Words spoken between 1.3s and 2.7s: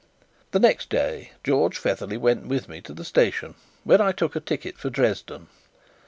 George Featherly went with